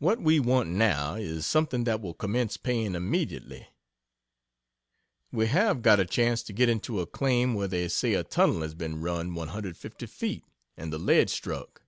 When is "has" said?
8.62-8.74